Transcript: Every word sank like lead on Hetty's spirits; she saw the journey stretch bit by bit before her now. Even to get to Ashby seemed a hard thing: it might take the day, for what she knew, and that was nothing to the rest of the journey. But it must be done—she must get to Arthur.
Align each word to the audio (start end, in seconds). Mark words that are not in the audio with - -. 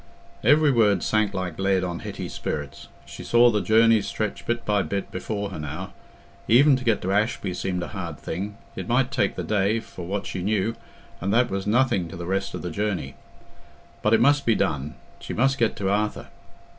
Every 0.43 0.71
word 0.71 1.03
sank 1.03 1.31
like 1.35 1.59
lead 1.59 1.83
on 1.83 1.99
Hetty's 1.99 2.33
spirits; 2.33 2.87
she 3.05 3.23
saw 3.23 3.51
the 3.51 3.61
journey 3.61 4.01
stretch 4.01 4.47
bit 4.47 4.65
by 4.65 4.81
bit 4.81 5.11
before 5.11 5.51
her 5.51 5.59
now. 5.59 5.93
Even 6.47 6.75
to 6.75 6.83
get 6.83 7.03
to 7.03 7.11
Ashby 7.13 7.53
seemed 7.53 7.83
a 7.83 7.89
hard 7.89 8.17
thing: 8.17 8.57
it 8.75 8.87
might 8.87 9.11
take 9.11 9.35
the 9.35 9.43
day, 9.43 9.79
for 9.79 10.03
what 10.07 10.25
she 10.25 10.41
knew, 10.41 10.75
and 11.21 11.31
that 11.31 11.51
was 11.51 11.67
nothing 11.67 12.07
to 12.07 12.17
the 12.17 12.25
rest 12.25 12.55
of 12.55 12.63
the 12.63 12.71
journey. 12.71 13.13
But 14.01 14.15
it 14.15 14.21
must 14.21 14.43
be 14.43 14.55
done—she 14.55 15.35
must 15.35 15.59
get 15.59 15.75
to 15.75 15.89
Arthur. 15.91 16.29